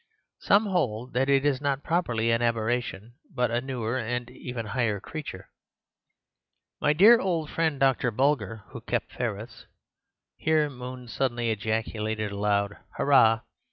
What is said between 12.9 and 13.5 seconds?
"hurrah!"